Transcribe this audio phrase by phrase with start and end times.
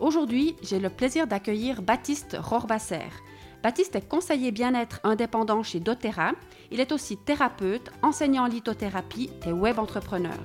[0.00, 3.04] Aujourd'hui, j'ai le plaisir d'accueillir Baptiste Rorbasser.
[3.62, 6.32] Baptiste est conseiller bien-être indépendant chez doTERRA.
[6.70, 10.38] Il est aussi thérapeute, enseignant en lithothérapie et web entrepreneur.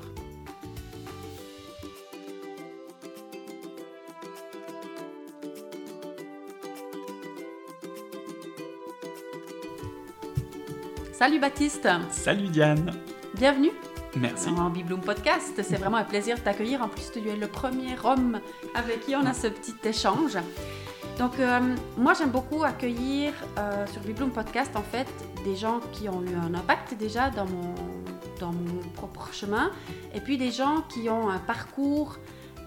[11.14, 11.88] Salut Baptiste.
[12.12, 12.92] Salut Diane.
[13.38, 13.72] Bienvenue.
[14.17, 14.49] Merci.
[14.49, 16.81] En Bibloom Podcast, c'est vraiment un plaisir de t'accueillir.
[16.81, 18.39] En plus, tu es le premier homme
[18.73, 20.38] avec qui on a ce petit échange.
[21.19, 21.59] Donc, euh,
[21.97, 25.07] moi, j'aime beaucoup accueillir euh, sur Bibloom Podcast, en fait,
[25.44, 27.73] des gens qui ont eu un impact déjà dans mon,
[28.39, 29.72] dans mon propre chemin,
[30.13, 32.17] et puis des gens qui ont un parcours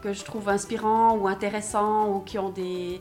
[0.03, 3.01] que je trouve inspirant ou intéressant, ou qui ont des,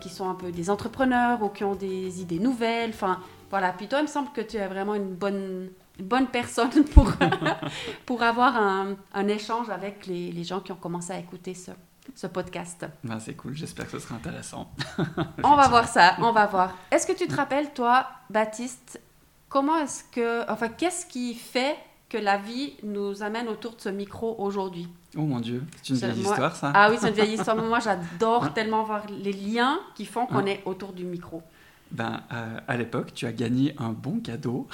[0.00, 2.90] qui sont un peu des entrepreneurs, ou qui ont des idées nouvelles.
[2.90, 3.18] Enfin,
[3.50, 3.72] voilà.
[3.72, 7.12] Puis toi, il me semble que tu es vraiment une bonne, bonne personne pour,
[8.06, 11.70] pour avoir un, un échange avec les, les gens qui ont commencé à écouter ce,
[12.14, 12.86] ce podcast.
[13.04, 14.70] Ben, c'est cool, j'espère que ce sera intéressant.
[15.44, 16.76] On va voir ça, on va voir.
[16.90, 19.00] Est-ce que tu te rappelles, toi, Baptiste,
[19.48, 21.76] comment est-ce que, enfin, qu'est-ce qui fait
[22.08, 24.88] que la vie nous amène autour de ce micro aujourd'hui?
[25.16, 26.72] Oh mon dieu, c'est une vieille moi- histoire ça.
[26.74, 30.46] Ah oui, c'est une vieille histoire, moi j'adore tellement voir les liens qui font qu'on
[30.46, 30.50] Ah.
[30.50, 31.42] est autour du micro.
[31.90, 34.66] Ben, euh, à l'époque, tu as gagné un bon cadeau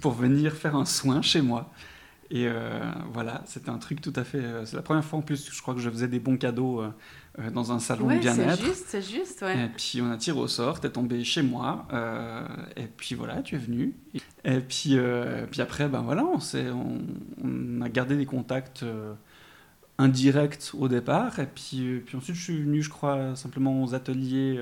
[0.00, 1.70] pour venir faire un soin chez moi.
[2.30, 2.78] Et euh,
[3.10, 4.36] voilà, c'était un truc tout à fait.
[4.38, 6.82] euh, c'est la première fois en plus, je crois que je faisais des bons cadeaux
[6.82, 8.62] euh, dans un salon Ouais, c'est bien-être.
[8.62, 9.64] juste, c'est juste, ouais.
[9.64, 11.86] Et puis on a tiré au sort, t'es tombé chez moi,
[12.76, 13.94] et puis voilà, tu es venu.
[14.44, 14.98] Et puis,
[15.50, 16.38] puis après, ben voilà, on,
[16.74, 16.98] on,
[17.44, 18.84] on a gardé des contacts
[19.98, 24.60] indirects au départ, et puis, puis ensuite je suis venu, je crois, simplement aux ateliers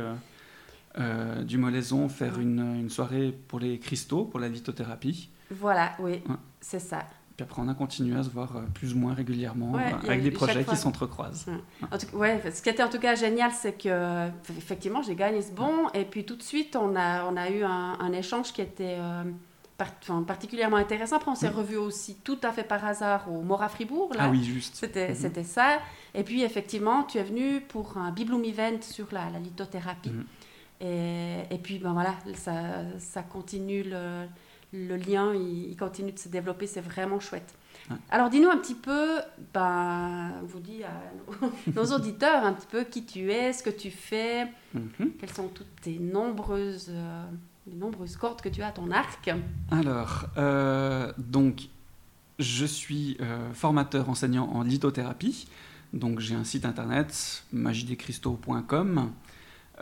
[0.98, 5.30] euh, du Molaison faire une, une soirée pour les cristaux, pour la lithothérapie.
[5.50, 6.36] Voilà, oui, Ouais.
[6.60, 7.04] c'est ça.
[7.36, 10.06] Puis après on a continué à se voir euh, plus ou moins régulièrement, Ouais, euh,
[10.08, 11.46] avec des projets fois- qui s'entrecroisent.
[11.92, 15.42] En tout, ouais, ce qui était en tout cas génial, c'est que effectivement, j'ai gagné
[15.42, 18.52] ce bon, et puis tout de suite, on a, on a eu un, un échange
[18.54, 19.22] qui était euh,
[19.76, 21.16] par- enfin, particulièrement intéressant.
[21.16, 21.56] Après, on s'est Mm.
[21.56, 24.08] revus aussi tout à fait par hasard au Mora Fribourg.
[24.14, 24.20] Là.
[24.22, 24.74] Ah oui, juste.
[24.76, 25.14] C'était, Mhm.
[25.14, 25.78] c'était ça.
[26.14, 30.10] Et puis, effectivement, tu es venu pour un Bibloom Event sur la, la lithothérapie.
[30.80, 32.54] Et, et puis, ben voilà, ça,
[32.98, 34.26] ça continue, le,
[34.72, 37.54] le lien, il, il continue de se développer, c'est vraiment chouette.
[37.90, 37.96] Ouais.
[38.10, 39.20] Alors, dis-nous un petit peu,
[39.54, 43.70] ben, vous dis à nos, nos auditeurs un petit peu qui tu es, ce que
[43.70, 45.12] tu fais, Mhm.
[45.18, 47.24] quelles sont toutes tes nombreuses, euh,
[47.66, 49.30] les nombreuses cordes que tu as à ton arc.
[49.70, 51.68] Alors, euh, donc,
[52.38, 55.46] je suis euh, formateur enseignant en lithothérapie.
[55.94, 59.10] Donc, j'ai un site internet, magidescristaux.com,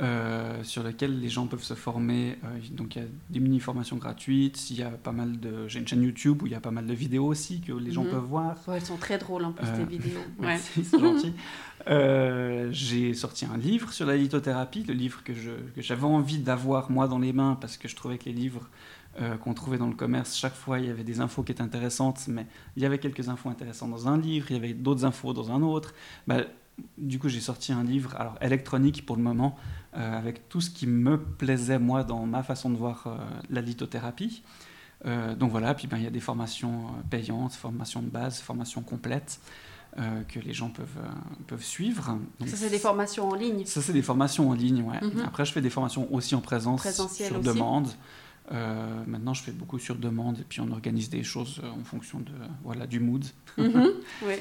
[0.00, 2.36] euh, sur lequel les gens peuvent se former.
[2.44, 4.70] Euh, donc, il y a des mini-formations gratuites.
[4.70, 5.68] Il y a pas mal de.
[5.68, 7.92] J'ai une chaîne YouTube où il y a pas mal de vidéos aussi que les
[7.92, 8.10] gens Mhm.
[8.10, 8.56] peuvent voir.
[8.66, 10.18] Ouais, elles sont très drôles en plus, Euh, tes vidéos.
[10.40, 10.58] Ouais.
[10.58, 11.32] C'est gentil.
[12.72, 16.90] J'ai sorti un livre sur la lithothérapie, le livre que, je, que j'avais envie d'avoir
[16.90, 18.68] moi dans les mains parce que je trouvais que les livres
[19.42, 22.24] qu'on trouvait dans le commerce, chaque fois il y avait des infos qui étaient intéressantes,
[22.26, 22.46] mais
[22.76, 25.52] il y avait quelques infos intéressantes dans un livre, il y avait d'autres infos dans
[25.52, 25.94] un autre.
[26.26, 26.38] Bah,
[26.98, 29.56] du coup, j'ai sorti un livre, alors électronique pour le moment,
[29.96, 33.16] euh, avec tout ce qui me plaisait moi dans ma façon de voir euh,
[33.50, 34.42] la lithothérapie.
[35.06, 38.82] Euh, donc voilà, puis ben, il y a des formations payantes, formations de base, formations
[38.82, 39.40] complètes
[40.28, 40.88] que les gens peuvent,
[41.46, 42.18] peuvent suivre.
[42.40, 43.64] Donc, Ça, c'est des formations en ligne.
[43.64, 45.00] ça, c'est des formations en ligne, ouais.
[45.00, 45.22] Mhm.
[45.24, 47.46] Après, je fais des formations aussi en présence, Présentiel sur aussi.
[47.48, 47.88] demande.
[48.50, 52.18] Euh, maintenant, je fais beaucoup sur demande et puis on organise des choses en fonction
[52.18, 52.32] de,
[52.64, 53.24] voilà, du mood.
[53.56, 53.92] Mhm.
[54.26, 54.34] Oui.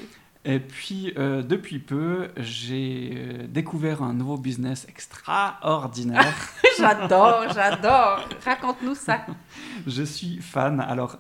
[0.46, 6.34] Et puis, euh, depuis peu, j'ai euh, découvert un nouveau business extraordinaire.
[6.78, 8.28] J'adore, j'adore.
[8.44, 9.26] Raconte-nous ça.
[9.88, 10.82] je suis fan.
[10.82, 11.18] Alors,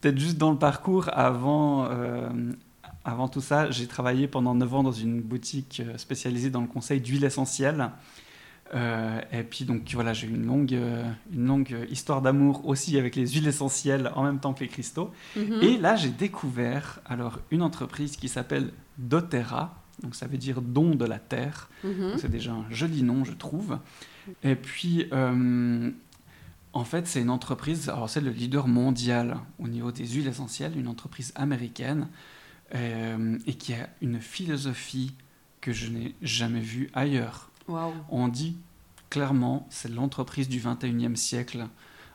[0.00, 2.30] peut-être juste dans le parcours, avant, euh,
[3.04, 7.00] avant tout ça, j'ai travaillé pendant 9 ans dans une boutique spécialisée dans le conseil
[7.00, 7.90] d'huile essentielle.
[8.74, 12.98] Euh, et puis donc voilà, j'ai eu une longue, euh, une longue histoire d'amour aussi
[12.98, 15.12] avec les huiles essentielles en même temps que les cristaux.
[15.36, 15.62] Mhm.
[15.62, 20.94] Et là, j'ai découvert alors une entreprise qui s'appelle doTERRA, donc ça veut dire don
[20.94, 21.68] de la terre.
[21.84, 22.14] Mhm.
[22.16, 23.78] C'est déjà un joli nom, je trouve.
[24.42, 25.90] Et puis, euh,
[26.72, 30.78] en fait, c'est une entreprise, alors c'est le leader mondial au niveau des huiles essentielles,
[30.78, 32.08] une entreprise américaine,
[32.74, 35.12] et qui a une philosophie
[35.60, 37.51] que je n'ai jamais vue ailleurs.
[37.68, 38.56] On dit
[39.10, 41.66] clairement, c'est l'entreprise du 21e siècle,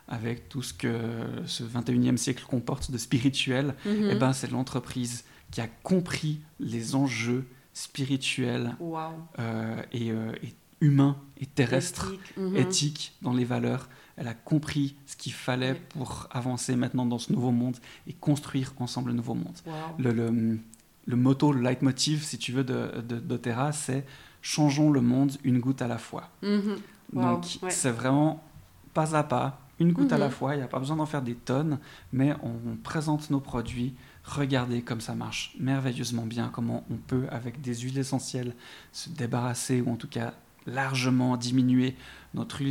[0.07, 0.99] avec tout ce que
[1.45, 3.75] ce 21e siècle comporte de spirituel.
[3.85, 4.09] Mhm.
[4.11, 8.75] Eh ben, c'est l'entreprise qui a compris les enjeux spirituels
[9.39, 12.55] euh, et, euh, et humains et terrestres, mhm.
[12.55, 13.89] éthiques dans les valeurs.
[14.15, 15.79] Elle a compris ce qu'il fallait Oui.
[15.89, 17.77] pour avancer maintenant dans ce nouveau monde
[18.07, 19.57] et construire ensemble le nouveau monde.
[19.99, 20.59] Le, le,
[21.05, 24.03] le motto, le leitmotiv, si tu veux, de, de, d'Otera, c'est
[24.41, 26.29] changeons le monde une goutte à la fois.
[26.41, 26.77] Mhm.
[27.13, 27.69] Wow, Donc ouais.
[27.71, 28.43] c'est vraiment
[28.93, 30.31] pas à pas, une goutte à la Mhm.
[30.31, 30.55] fois.
[30.55, 31.79] Il n'y a pas besoin d'en faire des tonnes,
[32.11, 33.93] mais on, présente nos produits.
[34.23, 38.53] Regardez comme ça marche merveilleusement bien, comment on peut, avec des huiles essentielles,
[38.91, 40.33] se débarrasser ou en tout cas
[40.65, 41.95] largement diminuer
[42.33, 42.61] notre,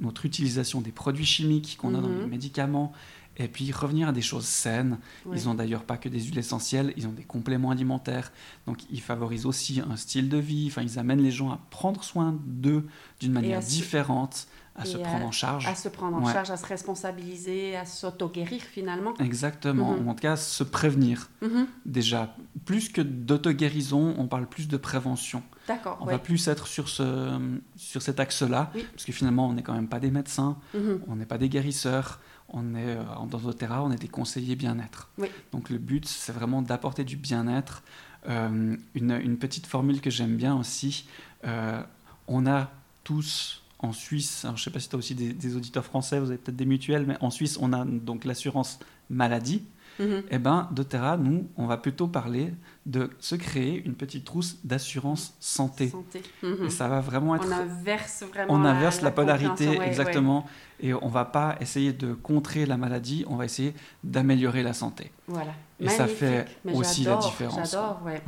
[0.00, 2.20] notre utilisation des produits chimiques qu'on a dans Mhm.
[2.20, 2.92] les médicaments.
[3.36, 4.98] Et puis revenir à des choses saines.
[5.26, 5.36] Ouais.
[5.38, 8.30] Ils n'ont d'ailleurs pas que des huiles essentielles, ils ont des compléments alimentaires.
[8.66, 10.68] Donc ils favorisent aussi un style de vie.
[10.70, 12.86] Enfin, ils amènent les gens à prendre soin d'eux
[13.20, 14.46] d'une manière à différente,
[14.76, 15.66] à se à- prendre en charge.
[15.66, 16.32] À se prendre en Ouais.
[16.32, 19.14] charge, à se responsabiliser, à s'auto-guérir finalement.
[19.18, 19.92] Exactement.
[19.96, 20.08] Mhm.
[20.08, 21.28] En tout cas, se prévenir.
[21.42, 21.66] Mhm.
[21.86, 25.42] Déjà, plus que d'auto-guérison, on parle plus de prévention.
[25.68, 25.98] D'accord.
[26.00, 26.12] On ouais.
[26.14, 27.38] va plus être sur, ce,
[27.76, 28.84] sur cet axe-là, Oui.
[28.92, 31.00] parce que finalement, on n'est quand même pas des médecins, Mhm.
[31.08, 32.20] on n'est pas des guérisseurs,
[32.54, 35.10] on est, euh, dans Otera, on est des conseillers bien-être.
[35.18, 35.28] Oui.
[35.52, 37.82] Donc le but, c'est vraiment d'apporter du bien-être.
[38.28, 41.06] Euh, une, une petite formule que j'aime bien aussi,
[41.44, 41.82] euh,
[42.26, 42.70] on a
[43.02, 45.84] tous en Suisse, alors je ne sais pas si tu as aussi des, des auditeurs
[45.84, 48.78] français, vous avez peut-être des mutuelles, mais en Suisse, on a donc l'assurance
[49.10, 49.62] maladie.
[49.98, 50.22] Mhm.
[50.30, 52.52] Eh ben, doTERRA, nous, on va plutôt parler
[52.84, 55.90] de se créer une petite trousse d'assurance santé.
[55.90, 56.22] Santé.
[56.42, 56.66] Mhm.
[56.66, 58.54] Et ça va vraiment être On inverse vraiment.
[58.54, 60.46] on inverse la, polarité ouais, exactement
[60.80, 65.12] et on va pas essayer de contrer la maladie, on va essayer d'améliorer la santé.
[65.28, 65.52] Voilà.
[65.78, 66.18] Et ça Magnifique.
[66.18, 68.20] fait Mais aussi la différence, J'adore, ouais.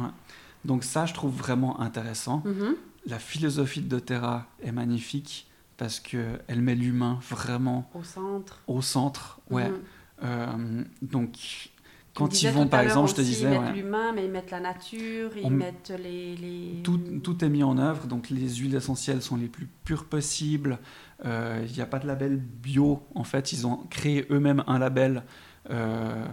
[0.65, 2.43] Donc ça, je trouve vraiment intéressant.
[2.45, 2.77] Mhm.
[3.07, 8.63] La philosophie de doTERRA est magnifique parce que elle met l'humain vraiment Au centre.
[8.67, 9.41] au centre.
[9.51, 9.69] Ouais.
[9.69, 9.77] Mhm.
[10.25, 11.71] Euh, donc
[12.15, 14.51] quand ils vont, par exemple, je te disais, Ils mettent ouais, l'humain, mais ils mettent
[14.51, 16.35] la nature, ils On- mettent les.
[16.37, 16.81] les...
[16.83, 18.07] tout, tout est mis en œuvre.
[18.07, 20.79] Donc les huiles essentielles sont les plus pures possibles.
[21.27, 23.03] Euh, Il n'y a pas de label bio.
[23.15, 25.23] En fait, ils ont créé eux-mêmes un label
[25.71, 26.25] euh,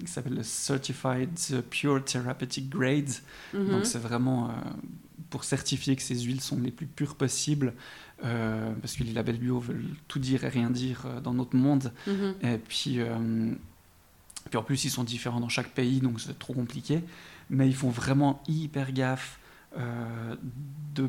[0.00, 1.30] qui s'appelle le Certified
[1.70, 3.10] Pure Therapeutic Grade.
[3.54, 3.68] Mhm.
[3.70, 4.52] Donc c'est vraiment euh,
[5.30, 7.74] pour certifier que ces huiles sont les plus pures possibles.
[8.24, 11.56] euh, parce que les labels bio veulent tout dire et rien dire euh, dans notre
[11.56, 11.92] monde.
[12.06, 12.34] Mhm.
[12.42, 13.52] Et puis, euh,
[14.50, 17.02] puis en plus, ils sont différents dans chaque pays, donc c'est trop compliqué.
[17.50, 19.38] Mais ils font vraiment hyper gaffe
[19.76, 20.36] euh,
[20.94, 21.08] de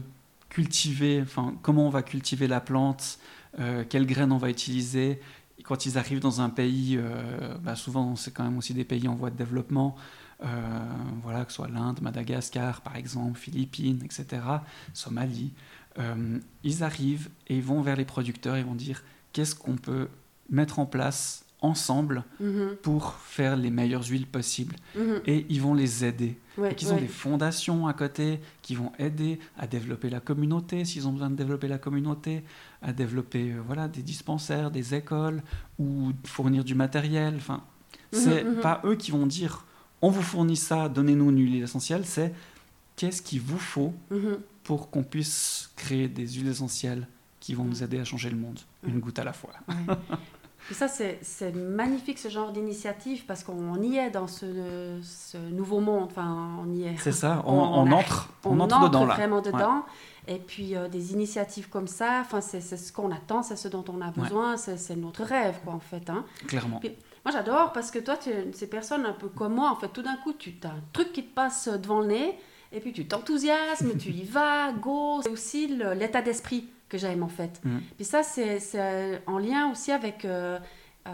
[0.50, 3.20] cultiver, enfin, comment on va cultiver la plante,
[3.90, 5.20] quelles graines on va utiliser.
[5.60, 6.98] Et quand ils arrivent dans un pays,
[7.62, 9.96] bah, souvent c'est quand même aussi des pays en voie de développement,
[10.42, 14.42] voilà, que ce soit l'Inde, Madagascar par exemple, Philippines, etc.,
[14.94, 15.52] Somalie,
[15.98, 19.04] euh, ils arrivent et ils vont vers les producteurs, ils vont dire
[19.34, 20.08] qu'est-ce qu'on peut
[20.50, 22.78] mettre en place ensemble Mhm.
[22.82, 24.78] pour faire les meilleures huiles possibles.
[24.96, 25.20] Mhm.
[25.26, 26.38] Et ils vont les aider.
[26.58, 30.86] Ouais, Donc ils ont des fondations à côté qui vont aider à développer la communauté,
[30.86, 32.44] s'ils ont besoin de développer la communauté,
[32.82, 35.44] à développer euh, voilà, des dispensaires, des écoles,
[35.80, 37.36] ou fournir du matériel.
[37.36, 37.62] Enfin,
[38.14, 38.62] c'est Mhm, mhm.
[38.62, 39.66] pas eux qui vont dire
[40.02, 42.34] on vous fournit ça, donnez-nous une huile essentielle, c'est
[42.96, 44.38] qu'est-ce qu'il vous faut Mhm.
[44.64, 47.08] pour qu'on puisse créer des huiles essentielles
[47.40, 49.00] qui vont nous aider à changer le monde, une Mhm.
[49.00, 49.52] goutte à la fois.
[49.68, 49.96] Ouais.
[50.72, 55.80] Et ça, c'est magnifique ce genre d'initiative parce qu'on y est dans ce, ce nouveau
[55.80, 56.10] monde.
[56.12, 56.96] Enfin, on y est.
[57.00, 59.16] C'est ça, on, On- on on entre, on, entre, dedans là.
[59.16, 59.84] vraiment dedans.
[60.28, 63.86] Et puis euh, des initiatives comme ça, enfin, c'est ce qu'on attend, c'est ce dont
[63.88, 66.08] on a besoin, c'est c'est notre rêve, quoi, en fait.
[66.10, 66.24] Hein.
[66.46, 66.80] Clairement.
[67.32, 69.90] Moi, j'adore parce que toi, tu es ces personnes un peu comme moi, en fait,
[69.90, 72.36] tout d'un coup, tu as un truc qui te passe devant le nez,
[72.72, 75.20] et puis tu t'enthousiasmes, tu y vas, go.
[75.22, 77.62] C'est aussi l'état d'esprit que j'aime, en fait.
[77.64, 77.82] Mhm.
[77.98, 80.58] Puis ça, c'est en lien aussi avec euh,
[81.08, 81.12] euh,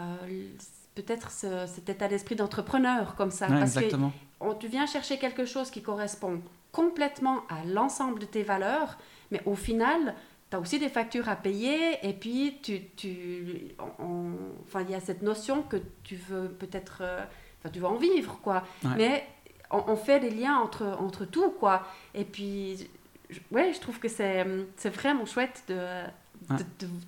[0.94, 3.46] peut-être ce- cet état d'esprit d'entrepreneur, comme ça.
[3.48, 4.12] Ouais, parce que exactement.
[4.40, 6.40] on- tu viens chercher quelque chose qui correspond
[6.72, 8.96] complètement à l'ensemble de tes valeurs,
[9.30, 10.14] mais au final,
[10.50, 14.32] tu as aussi des factures à payer, et puis tu, tu, on-
[14.64, 17.20] enfin, il y a cette notion que tu veux peut-être, euh,
[17.60, 18.62] enfin, tu veux en vivre, quoi.
[18.84, 18.90] Ouais.
[18.96, 19.26] Mais
[19.70, 21.84] on, on fait des liens entre, entre tout, quoi.
[22.14, 22.88] Et puis,
[23.28, 25.76] je- ouais, je trouve que c'est c'est vraiment chouette de,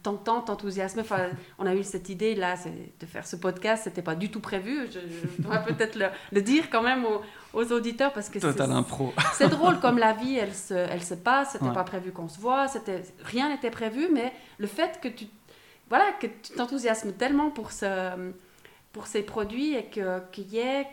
[0.02, 1.02] T'entendre, t'enthousiasmer.
[1.02, 2.54] Enfin, on a eu cette idée là,
[3.00, 3.84] de faire ce podcast.
[3.84, 4.86] C'était pas du tout prévu.
[4.90, 7.20] Je, je dois peut-être le, le dire quand même aux,
[7.52, 11.52] aux auditeurs parce que c'est- drôle comme la vie, elle se, elle se passe.
[11.52, 11.72] C'était Ouais.
[11.72, 12.68] pas prévu qu'on se voit.
[12.68, 15.26] C'était rien n'était prévu, mais le fait que tu,
[15.88, 18.32] voilà, que tu t'enthousiasmes tellement pour ce,
[18.92, 20.86] pour ces produits et que qu'il y ait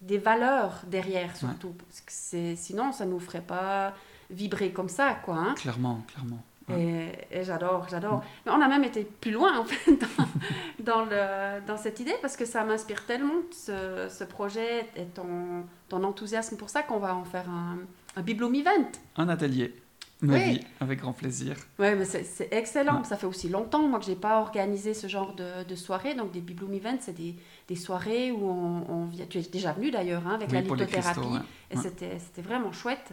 [0.00, 3.94] des valeurs derrière surtout, parce que sinon ça nous ferait pas
[4.30, 5.36] vibrer comme ça, quoi.
[5.36, 5.54] Hein.
[5.56, 6.42] Clairement, clairement.
[6.70, 8.18] Et, j'adore, j'adore.
[8.18, 8.22] Mm.
[8.46, 9.98] Mais on a même été plus loin, en fait,
[10.80, 15.64] dans, le, dans cette idée, parce que ça m'inspire tellement, ce, ce, projet et ton,
[15.88, 17.78] ton enthousiasme pour ça, qu'on va en faire un,
[18.16, 18.90] un Bibloom Event.
[19.16, 19.74] Un atelier.
[20.22, 20.60] oui.
[20.80, 21.56] avec grand plaisir.
[21.78, 23.02] Oui, mais c'est excellent.
[23.04, 26.14] Ça fait aussi longtemps, moi, que j'ai pas organisé ce genre de, de soirée.
[26.14, 27.34] Donc, des Bibloom Events, c'est des,
[27.66, 29.26] des, soirées où on, on, vient...
[29.26, 31.20] Tu es déjà venu, d'ailleurs, hein, avec la lithothérapie.
[31.70, 33.12] Et c'était vraiment chouette.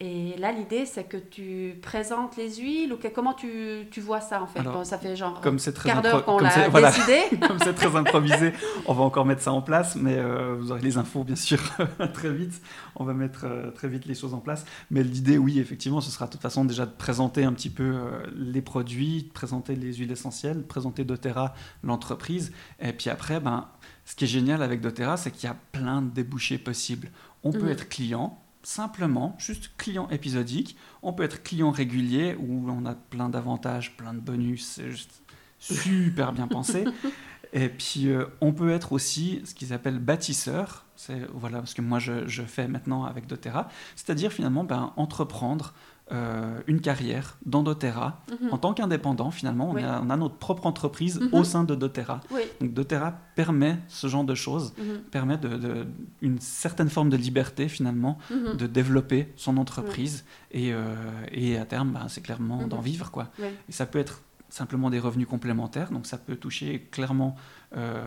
[0.00, 4.20] Et là, l'idée, c'est que tu présentes les huiles ou que, comment tu, tu, vois
[4.20, 4.60] ça en fait?
[4.82, 7.20] Ça fait genre comme très quart d'heure qu'on l'a voilà, décidé.
[7.46, 8.52] comme c'est très improvisé,
[8.86, 11.60] on va encore mettre ça en place, mais euh, vous aurez les infos bien sûr
[12.12, 12.60] très vite.
[12.96, 14.64] On va mettre euh, très vite les choses en place.
[14.90, 17.94] Mais l'idée, oui, effectivement, ce sera de toute façon déjà de présenter un petit peu
[17.94, 22.52] euh, les produits, de présenter les huiles essentielles, de présenter doTERRA, l'entreprise.
[22.80, 23.68] Et puis après, ben,
[24.04, 27.10] ce qui est génial avec doTERRA, c'est qu'il y a plein de débouchés possibles.
[27.44, 27.68] On peut mhm.
[27.68, 30.76] être client, simplement, juste client épisodique.
[31.02, 35.22] On peut être client régulier où on a plein d'avantages, plein de bonus, c'est juste
[35.58, 36.84] super bien pensé.
[37.52, 41.82] Et puis euh, on peut être aussi ce qu'ils appellent bâtisseur, c'est voilà ce que
[41.82, 45.72] moi je, je fais maintenant avec doTERRA, c'est-à-dire finalement ben, entreprendre
[46.12, 48.20] euh, une carrière dans doTERRA.
[48.30, 48.52] Mhm.
[48.52, 51.30] en tant qu'indépendant finalement on, a, on, a, notre propre entreprise mhm.
[51.32, 52.20] au sein de doTERRA.
[52.60, 54.98] Donc doTERRA permet ce genre de choses mhm.
[55.10, 55.86] permet de,
[56.20, 60.94] une certaine forme de liberté finalement de développer son entreprise et, euh,
[61.32, 63.30] et, à terme ben, c'est clairement d'en vivre quoi.
[63.70, 64.20] Et ça peut être
[64.50, 67.34] simplement des revenus complémentaires donc ça peut toucher clairement
[67.78, 68.04] euh,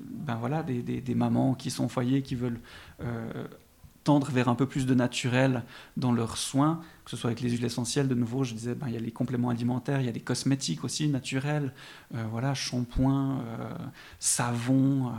[0.00, 2.60] ben voilà des, des, des, mamans qui sont au foyer qui veulent
[4.08, 5.64] tendre vers un peu plus de naturel
[5.98, 8.86] dans leurs soins que ce soit avec les huiles essentielles, de nouveau, je disais, ben,
[8.88, 11.72] il y a les compléments alimentaires, il y a des cosmétiques aussi naturels,
[12.14, 13.70] euh, voilà, shampoing, euh,
[14.18, 15.10] savon, euh,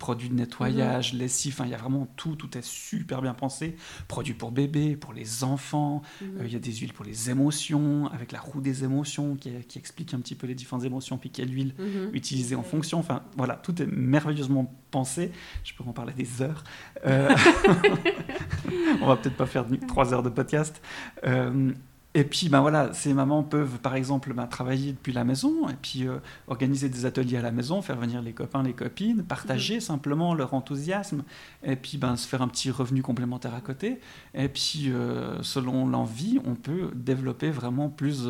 [0.00, 1.20] produits de nettoyage, mhm.
[1.20, 3.76] lessive, il y a vraiment tout, tout est super bien pensé.
[4.08, 6.46] Produits pour bébés, pour les enfants, mhm.
[6.46, 9.78] il y a des huiles pour les émotions, avec la roue des émotions qui, qui
[9.78, 12.10] explique un petit peu les différentes émotions, puis quelle huile mhm.
[12.12, 12.98] utiliser en fonction.
[12.98, 15.30] Enfin, voilà, tout est merveilleusement pensé.
[15.62, 16.64] Je peux en parler des heures.
[19.02, 20.80] On va peut-être pas faire trois heures de podcast.
[21.26, 21.72] Euh,
[22.12, 25.76] et puis, ben voilà, ces mamans peuvent, par exemple, ben, travailler depuis la maison et
[25.80, 29.76] puis euh, organiser des ateliers à la maison, faire venir les copains, les copines, partager
[29.76, 29.80] mhm.
[29.80, 31.22] simplement leur enthousiasme
[31.62, 34.00] et puis ben, se faire un petit revenu complémentaire à côté.
[34.34, 38.26] Et puis, euh, selon l'envie, on peut développer vraiment plus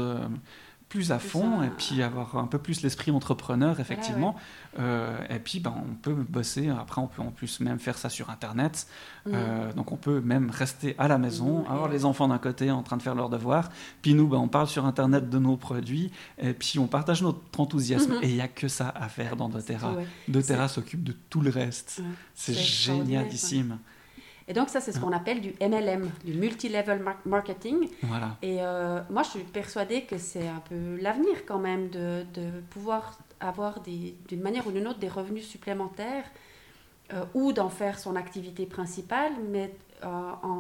[0.91, 4.35] plus à fond et puis avoir un peu plus l'esprit entrepreneur effectivement.
[4.79, 6.69] Euh, et puis ben, on peut bosser.
[6.69, 8.89] Après on peut en plus même faire ça sur internet.
[9.25, 9.31] Mm.
[9.33, 11.71] euh, donc on peut même rester à la maison mm.
[11.71, 13.71] avoir les enfants d'un côté en train de faire leurs devoirs.
[14.03, 17.41] Puis nous ben, on parle sur internet de nos produits et puis on partage notre
[17.59, 18.15] enthousiasme.
[18.15, 18.25] Mm-hmm.
[18.25, 19.95] et il n'y a que ça à faire dans doTERRA
[20.27, 22.03] doTERRA s'occupe de tout le reste.
[22.35, 23.79] C'est génialissime
[24.49, 27.89] et donc ça, c'est ce qu'on appelle du MLM, du multi-level marketing.
[28.03, 28.37] Voilà.
[28.43, 32.61] Et euh, moi, je suis persuadée que c'est un peu l'avenir quand même de, de
[32.71, 36.25] pouvoir avoir d'une manière ou d'une autre des revenus supplémentaires
[37.13, 40.07] euh, ou d'en faire son activité principale, mais euh,
[40.43, 40.60] en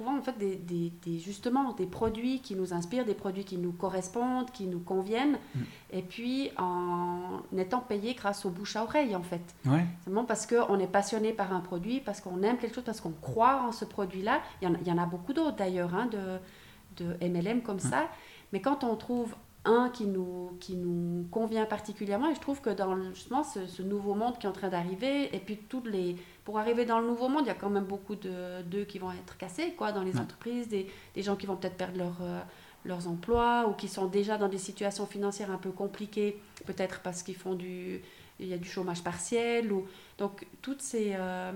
[0.00, 3.72] trouvant en fait des, des, justement des produits qui nous inspirent, des produits qui nous
[3.72, 5.60] correspondent, qui nous conviennent, mm.
[5.92, 9.42] et puis en étant payé grâce au bouche à oreille en fait.
[9.66, 9.84] Ouais.
[10.04, 13.12] Simplement parce qu'on est passionné par un produit, parce qu'on aime quelque chose, parce qu'on
[13.12, 14.40] croit en ce produit-là.
[14.62, 18.08] Il y en a beaucoup d'autres d'ailleurs hein, de, de MLM comme ça,
[18.54, 22.30] mais quand on trouve un qui nous, qui nous convient particulièrement.
[22.30, 25.38] Et je trouve que dans justement ce, nouveau monde qui est en train d'arriver, et
[25.38, 28.16] puis toutes les, pour arriver dans le nouveau monde, il y a quand même beaucoup
[28.16, 31.76] d'eux qui vont être cassés quoi, dans les entreprises, des, des, gens qui vont peut-être
[31.76, 32.40] perdre leur, euh,
[32.84, 37.22] leurs emplois ou qui sont déjà dans des situations financières un peu compliquées, peut-être parce
[37.22, 38.00] qu'ils font du,
[38.38, 39.72] il y a du chômage partiel.
[39.72, 39.86] Ou,
[40.18, 41.52] donc toutes ces, euh,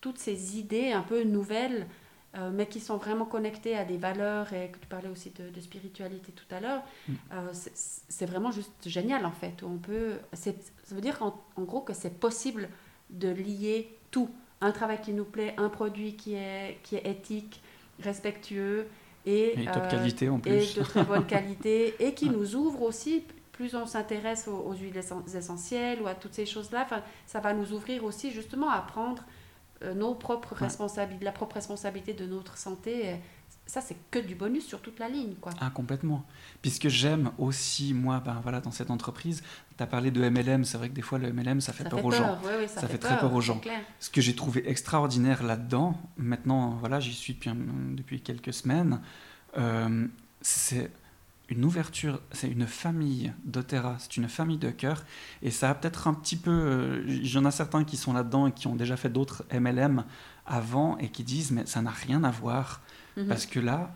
[0.00, 1.86] toutes ces idées un peu nouvelles
[2.36, 5.60] euh, mais qui sont vraiment connectés à des valeurs et que tu parlais aussi de,
[5.60, 7.14] spiritualité tout à l'heure, mm.
[7.32, 9.62] euh, c'est vraiment juste génial en fait.
[9.62, 10.52] On peut, ça
[10.90, 12.68] veut dire en, gros que c'est possible
[13.08, 14.28] de lier tout,
[14.60, 17.62] un travail qui nous plaît, un produit qui est, qui est éthique,
[18.00, 18.86] respectueux
[19.24, 20.52] et, et top qualité en plus.
[20.52, 24.74] et de très bonne qualité et qui nous ouvre aussi plus on s'intéresse aux, aux,
[24.74, 25.00] huiles
[25.34, 26.86] essentielles ou à toutes ces choses-là,
[27.26, 29.24] ça va nous ouvrir aussi justement à prendre euh,
[29.94, 33.16] nos propres responsabilités, la propre responsabilité de notre santé.
[33.66, 35.34] Ça, c'est que du bonus sur toute la ligne.
[35.40, 35.52] Quoi.
[35.60, 36.24] Ah, complètement.
[36.62, 39.42] Puisque j'aime aussi, moi, ben, voilà, dans cette entreprise,
[39.76, 42.04] tu as parlé de MLM, c'est vrai que des fois, le MLM, ça fait peur,
[42.04, 42.38] aux gens.
[42.68, 43.60] ça, fait, très peur aux gens.
[43.98, 49.00] Ce que j'ai trouvé extraordinaire là-dedans, maintenant, voilà, j'y suis depuis, depuis quelques semaines,
[49.58, 50.06] euh,
[50.40, 50.90] c'est
[51.48, 55.04] une ouverture, c'est une famille d'Otera, c'est une famille de cœur,
[55.42, 58.52] et ça a peut-être un petit peu, euh, j'en ai certains qui sont là-dedans et
[58.52, 60.04] qui ont déjà fait d'autres MLM
[60.44, 62.80] avant et qui disent mais ça n'a rien à voir,
[63.16, 63.28] mhm.
[63.28, 63.94] parce que là,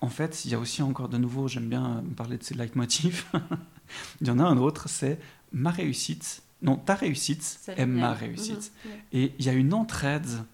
[0.00, 3.26] en fait, il y a aussi encore de nouveau, j'aime bien parler de ces leitmotifs.
[4.20, 5.18] il y en a un autre, c'est
[5.52, 6.42] ma réussite.
[6.62, 8.72] Non, ta réussite est, ma réussite.
[8.84, 10.44] Mhm, Et il y a une entraide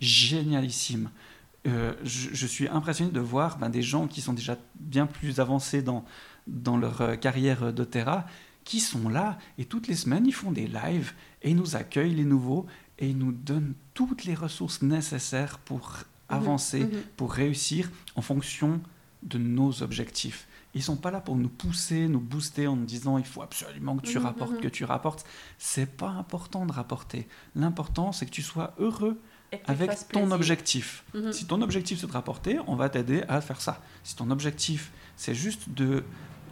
[0.00, 1.10] génialissime.
[1.66, 5.80] Euh, je, suis impressionné de voir ben, des gens qui sont déjà bien plus avancés
[5.80, 6.04] dans,
[6.46, 8.26] dans leur euh, carrière d'Otera,
[8.64, 12.14] qui sont là et toutes les semaines ils font des lives et ils nous accueillent
[12.14, 12.66] les nouveaux
[12.98, 17.02] et ils nous donnent toutes les ressources nécessaires pour mhm, avancer, mhm.
[17.16, 18.80] pour réussir en fonction
[19.22, 20.46] de nos objectifs.
[20.74, 23.96] Ils sont pas là pour nous pousser, nous booster en nous disant il faut absolument
[23.96, 25.24] que tu mhm, rapportes, que tu rapportes.
[25.56, 27.26] C'est pas important de rapporter.
[27.54, 29.18] L'important c'est que tu sois heureux
[29.66, 31.04] avec ton objectif.
[31.32, 33.80] Si ton objectif c'est de rapporter, on va t'aider à faire ça.
[34.02, 36.04] Si ton objectif c'est juste de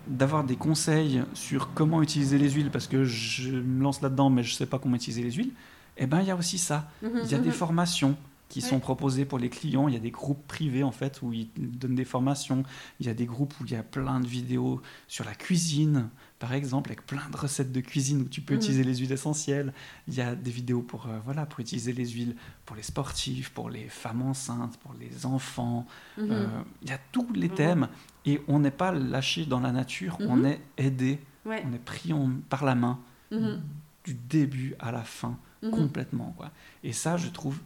[0.09, 4.43] d'avoir des conseils sur comment utiliser les huiles parce que je me lance là-dedans mais
[4.43, 5.53] je sais pas comment utiliser les huiles,
[5.97, 6.89] eh ben il y a aussi ça.
[7.03, 8.17] Il y a des formations
[8.53, 9.89] qui sont proposées pour les clients.
[9.89, 12.65] Il y a des groupes privés en fait où ils donnent des formations.
[13.01, 16.11] Il y a des groupes où il y a plein de vidéos sur la cuisine,
[16.39, 18.61] par exemple, avec plein de recettes de cuisine où tu peux mhm.
[18.61, 19.73] utiliser les huiles essentielles.
[20.07, 23.49] Il y a des vidéos pour euh, voilà pour utiliser les huiles pour les sportifs,
[23.49, 25.87] pour les femmes enceintes, pour les enfants.
[26.19, 26.29] Mhm.
[26.31, 26.47] Euh,
[26.83, 27.89] il y a tous les thèmes
[28.27, 30.19] et on n'est pas lâché dans la nature.
[30.21, 30.45] On mhm.
[30.45, 31.21] est aidé.
[31.47, 32.13] On est pris
[32.51, 32.99] par la main
[33.31, 35.39] du début à la fin
[35.71, 36.51] complètement quoi.
[36.83, 37.59] Et ça, je trouve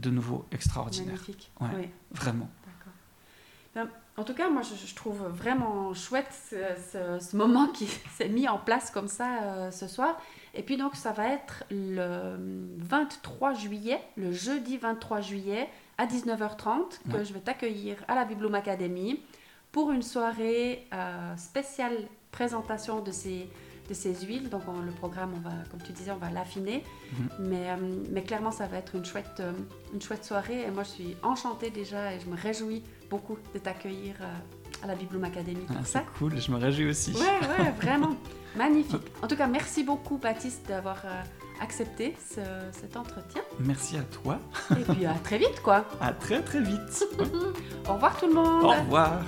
[0.00, 1.14] de nouveau extraordinaire.
[1.14, 1.52] Magnifique.
[1.60, 2.48] Ouais, Vraiment.
[3.74, 8.58] Ben, en tout cas, moi, je, trouve vraiment chouette ce, moment qui s'est mis en
[8.58, 10.20] place comme ça euh, ce soir.
[10.54, 12.36] Et puis donc, ça va être le
[12.78, 18.54] 23 juillet, le jeudi 23 juillet à 19h30 que je vais t'accueillir à la Biblum
[18.54, 19.22] Academy
[19.70, 23.48] pour une soirée euh, spéciale présentation de ces
[23.90, 24.48] de ces huiles.
[24.48, 26.82] Donc le programme, on va, comme tu disais, on va l'affiner.
[27.12, 27.28] Mhm.
[27.40, 27.76] mais, euh,
[28.10, 29.52] mais clairement, ça va être une chouette, euh,
[29.92, 30.62] une chouette soirée.
[30.62, 34.86] Et moi, je suis enchantée déjà et je me réjouis beaucoup de t'accueillir euh, à
[34.86, 35.66] la Bibloom Academy.
[35.68, 37.12] Ah, c'est cool, je me réjouis aussi.
[37.12, 38.14] Ouais, ouais, vraiment.
[38.56, 39.02] Magnifique.
[39.22, 41.04] En tout cas, merci beaucoup, Baptiste, d'avoir
[41.60, 43.42] accepté cet entretien.
[43.60, 44.40] Merci à toi.
[44.72, 45.84] et puis à très vite, quoi.
[46.00, 47.04] À très, très vite.
[47.88, 48.64] Au revoir tout le monde.
[48.64, 49.22] Au revoir.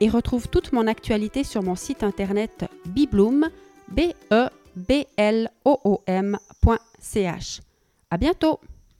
[0.00, 3.48] Et retrouve toute mon actualité sur mon site internet bibloom,
[3.88, 4.00] b
[4.32, 7.60] e b l o o m.ch.
[8.10, 8.60] À bientôt!